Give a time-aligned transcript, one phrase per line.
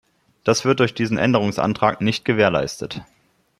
[0.43, 3.01] Das wird durch diesen Änderungsantrag nicht gewährleistet.